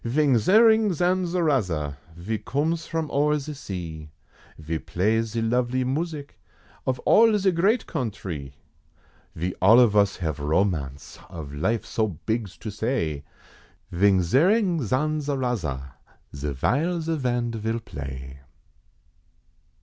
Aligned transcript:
Vings 0.03 0.45
zerring 0.47 0.89
zanzaraza, 0.89 1.95
ve 2.15 2.39
cooms 2.39 2.87
from 2.87 3.11
o'er 3.11 3.37
ze 3.37 3.53
sea, 3.53 4.09
Ve 4.57 4.79
plays 4.79 5.27
ze 5.33 5.43
lovely 5.43 5.83
music, 5.83 6.39
of 6.87 6.97
all 7.05 7.37
ze 7.37 7.51
great 7.51 7.85
countree. 7.85 8.53
Ve 9.35 9.53
all 9.61 9.79
of 9.79 9.95
us 9.95 10.15
have 10.17 10.39
romance 10.39 11.19
of 11.29 11.53
life 11.53 11.85
so 11.85 12.07
bigs 12.25 12.57
to 12.57 12.71
say, 12.71 13.23
Vings 13.91 14.33
zerring 14.33 14.79
zanzaraza, 14.79 15.93
ze 16.35 16.51
vile 16.53 16.99
ze 16.99 17.15
band 17.17 17.53
vill 17.53 17.79
play. 17.79 18.39